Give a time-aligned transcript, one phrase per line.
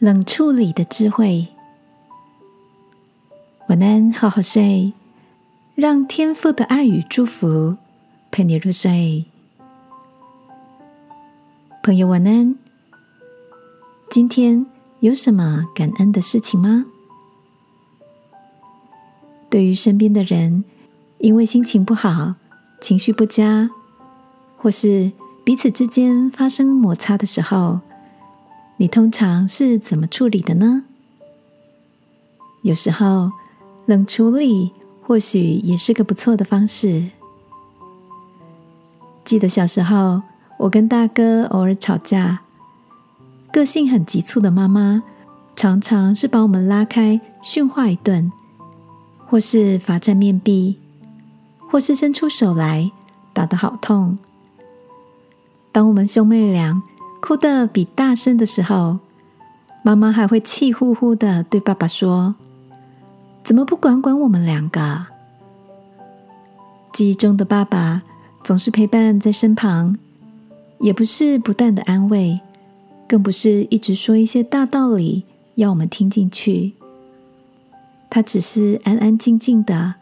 [0.00, 1.46] 冷处理的智慧。
[3.68, 4.94] 晚安，好好睡，
[5.74, 7.76] 让天父的爱与祝福
[8.30, 9.26] 陪你入睡。
[11.82, 12.56] 朋友，晚安。
[14.10, 14.64] 今天
[15.00, 16.86] 有什么感恩的事情吗？
[19.50, 20.64] 对于身边的人，
[21.18, 22.36] 因为心情不好、
[22.80, 23.68] 情绪不佳，
[24.56, 25.12] 或是
[25.44, 27.80] 彼此之间发生摩擦的时候，
[28.80, 30.84] 你通常是怎么处理的呢？
[32.62, 33.30] 有时候
[33.84, 34.72] 冷处理
[35.02, 37.10] 或许也是个不错的方式。
[39.22, 40.22] 记得小时候，
[40.56, 42.40] 我跟大哥偶尔吵架，
[43.52, 45.02] 个性很急促的妈妈
[45.54, 48.32] 常常是把我们拉开训话一顿，
[49.26, 50.78] 或是罚站面壁，
[51.70, 52.90] 或是伸出手来
[53.34, 54.16] 打得好痛。
[55.70, 56.82] 当我们兄妹俩。
[57.20, 58.98] 哭得比大声的时候，
[59.82, 62.34] 妈妈还会气呼呼的对爸爸说
[63.44, 65.06] ：“怎么不管管我们两个？”
[66.92, 68.02] 记忆中的爸爸
[68.42, 69.96] 总是陪伴在身旁，
[70.80, 72.40] 也不是不断的安慰，
[73.06, 75.24] 更不是一直说一些大道理
[75.54, 76.72] 要我们听进去。
[78.10, 79.94] 他只是安安静静的，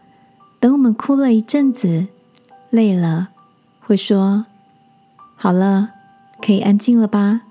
[0.58, 2.06] 等我们哭了一阵子，
[2.70, 3.28] 累了，
[3.80, 4.46] 会说
[5.36, 5.90] ：“好了。”
[6.40, 7.42] 可以安静了吧？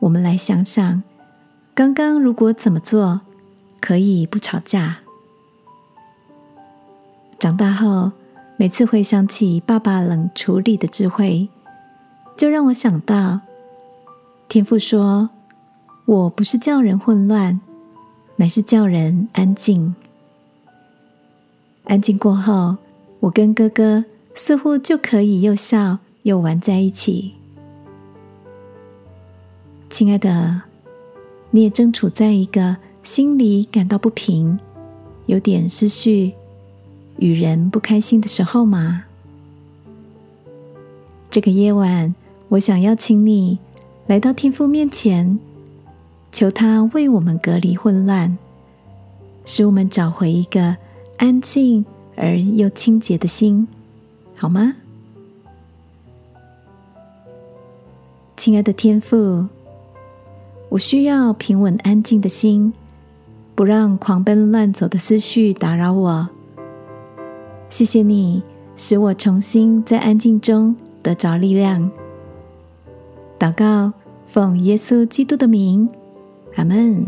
[0.00, 1.02] 我们来想想，
[1.74, 3.22] 刚刚如果怎么做
[3.80, 4.98] 可以不吵架？
[7.38, 8.12] 长大后，
[8.56, 11.48] 每次回想起爸爸冷处理的智慧，
[12.36, 13.40] 就让我想到
[14.48, 15.30] 天父说
[16.06, 17.60] ：“我不是叫人混乱，
[18.36, 19.94] 乃是叫人安静。”
[21.84, 22.76] 安静过后，
[23.20, 27.34] 我跟哥哥似乎就可以又笑又玩在一起。
[29.96, 30.60] 亲爱的，
[31.52, 34.60] 你也正处在一个心里感到不平、
[35.24, 36.34] 有点思绪、
[37.16, 39.04] 与人不开心的时候吗？
[41.30, 42.14] 这个夜晚，
[42.48, 43.58] 我想邀请你
[44.06, 45.38] 来到天父面前，
[46.30, 48.36] 求他为我们隔离混乱，
[49.46, 50.76] 使我们找回一个
[51.16, 51.86] 安静
[52.16, 53.66] 而又清洁的心，
[54.34, 54.74] 好吗？
[58.36, 59.46] 亲爱的天父。
[60.68, 62.72] 我需要平稳安静的心，
[63.54, 66.28] 不让狂奔乱走的思绪打扰我。
[67.70, 68.42] 谢谢你，
[68.76, 71.90] 使我重新在安静中得着力量。
[73.38, 73.92] 祷告，
[74.26, 75.88] 奉耶稣基督的名，
[76.56, 77.06] 阿门。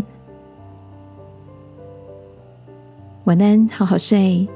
[3.25, 4.49] 晚安，好好睡。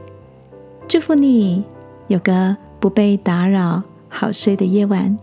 [0.87, 1.65] 祝福你
[2.07, 5.19] 有个不被打扰、好睡的夜晚。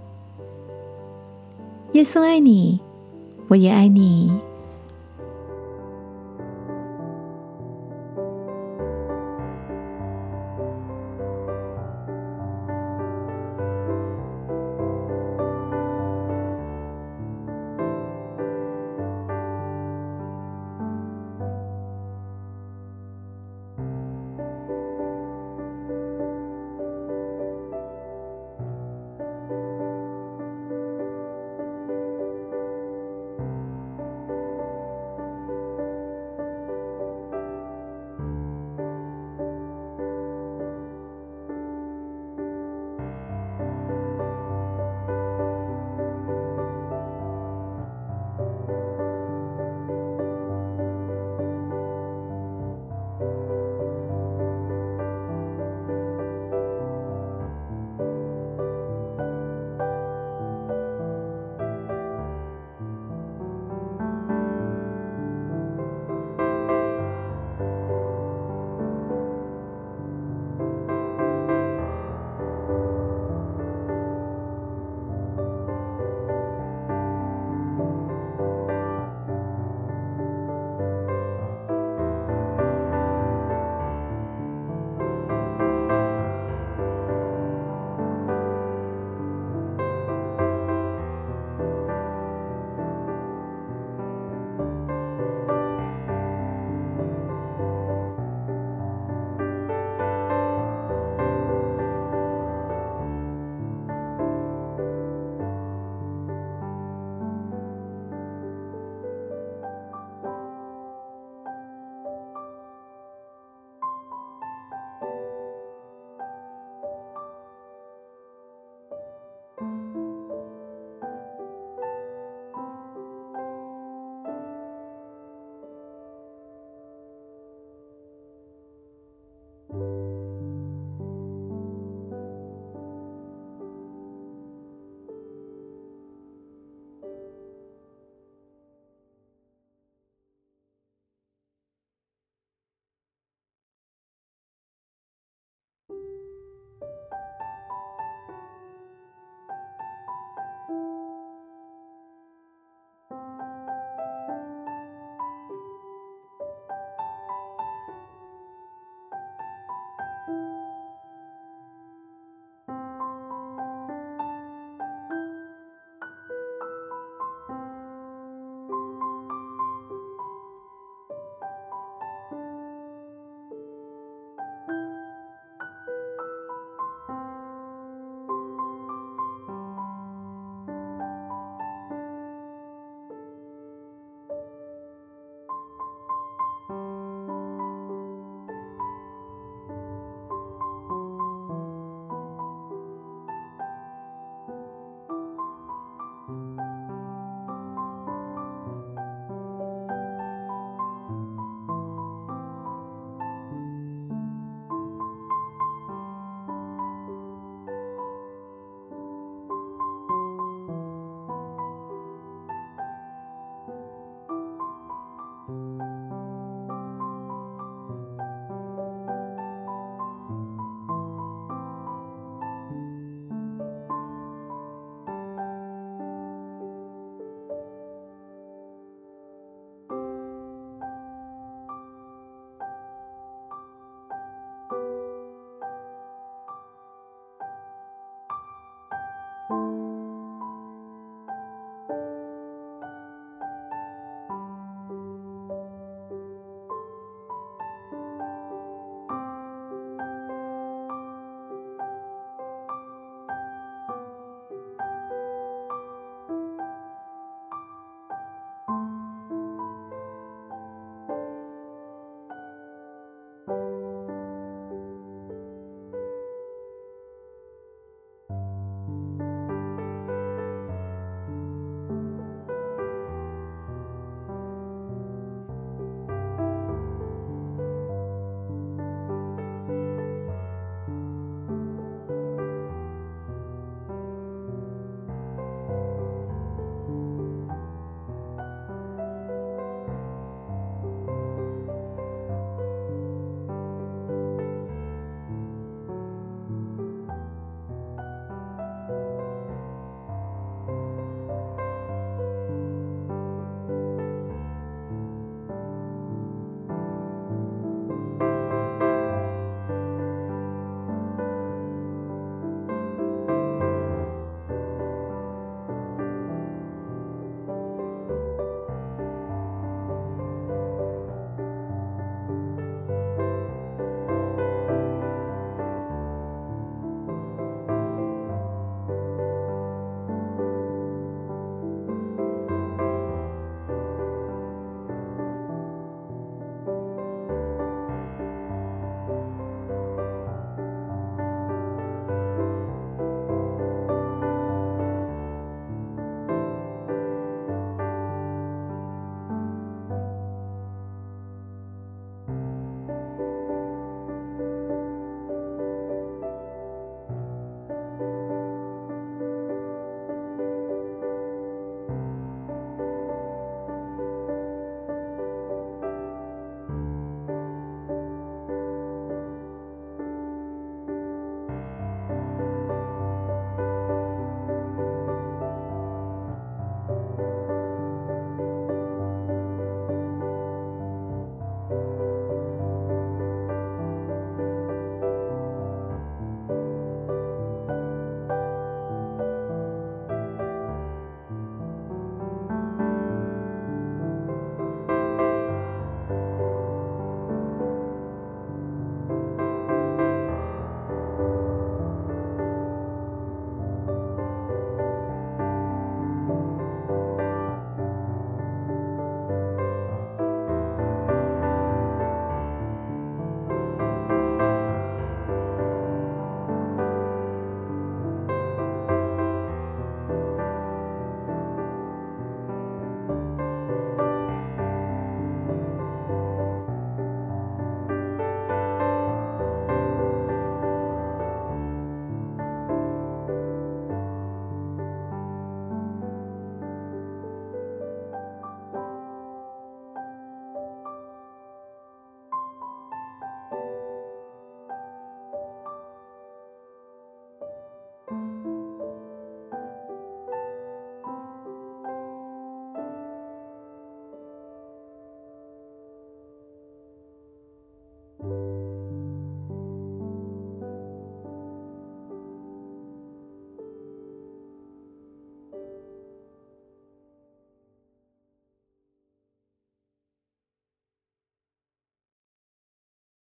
[1.93, 2.79] 耶稣爱你。
[3.49, 4.48] 我也爱你。